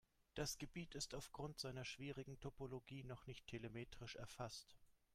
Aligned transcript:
Das 0.33 0.57
Gebiet 0.57 0.95
ist 0.95 1.13
aufgrund 1.13 1.59
seiner 1.59 1.85
schwierigen 1.85 2.39
Topologie 2.39 3.03
noch 3.03 3.27
nicht 3.27 3.45
telemetrisch 3.45 4.15
erfasst. 4.15 4.75